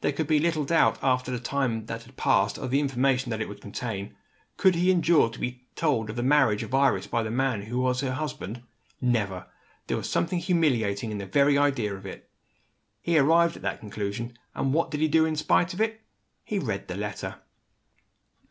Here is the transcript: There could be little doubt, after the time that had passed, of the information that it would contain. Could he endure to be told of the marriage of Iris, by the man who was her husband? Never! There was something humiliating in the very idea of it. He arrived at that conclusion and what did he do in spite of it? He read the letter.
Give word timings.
There 0.00 0.10
could 0.12 0.26
be 0.26 0.38
little 0.38 0.64
doubt, 0.64 0.98
after 1.02 1.30
the 1.30 1.38
time 1.38 1.84
that 1.84 2.04
had 2.04 2.16
passed, 2.16 2.56
of 2.56 2.70
the 2.70 2.80
information 2.80 3.28
that 3.28 3.42
it 3.42 3.46
would 3.50 3.60
contain. 3.60 4.16
Could 4.56 4.74
he 4.74 4.90
endure 4.90 5.28
to 5.28 5.38
be 5.38 5.66
told 5.76 6.08
of 6.08 6.16
the 6.16 6.22
marriage 6.22 6.62
of 6.62 6.74
Iris, 6.74 7.06
by 7.06 7.22
the 7.22 7.30
man 7.30 7.60
who 7.64 7.78
was 7.80 8.00
her 8.00 8.14
husband? 8.14 8.62
Never! 9.02 9.46
There 9.86 9.98
was 9.98 10.08
something 10.08 10.38
humiliating 10.38 11.10
in 11.10 11.18
the 11.18 11.26
very 11.26 11.58
idea 11.58 11.94
of 11.94 12.06
it. 12.06 12.30
He 13.02 13.18
arrived 13.18 13.56
at 13.56 13.62
that 13.64 13.80
conclusion 13.80 14.38
and 14.54 14.72
what 14.72 14.90
did 14.90 15.00
he 15.00 15.08
do 15.08 15.26
in 15.26 15.36
spite 15.36 15.74
of 15.74 15.80
it? 15.82 16.00
He 16.42 16.58
read 16.58 16.88
the 16.88 16.96
letter. 16.96 17.40